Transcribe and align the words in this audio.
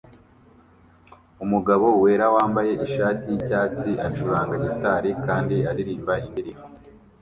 Umugabo 1.43 1.87
wera 2.03 2.25
wambaye 2.35 2.71
ishati 2.87 3.25
yicyatsi 3.33 3.89
acuranga 4.07 4.55
gitari 4.65 5.09
kandi 5.25 5.55
aririmba 5.69 6.13
indirimbo 6.27 6.65